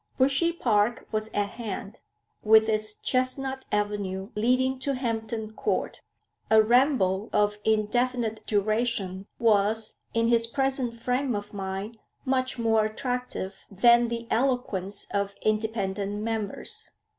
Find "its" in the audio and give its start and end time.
2.67-2.95